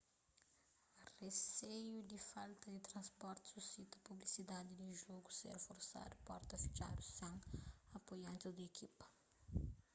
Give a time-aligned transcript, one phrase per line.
[1.21, 7.35] riseiu di falta di transporti susita pusibilidadi di jogu ser forsadu porta fitxadu sen
[7.97, 9.05] apoiantis di ekipa